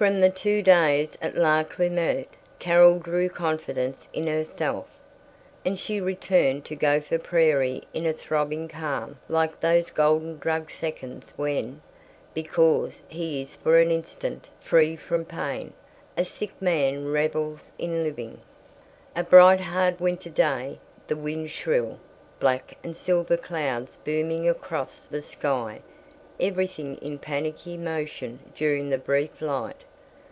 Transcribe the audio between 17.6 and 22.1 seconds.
in living. A bright hard winter day, the wind shrill,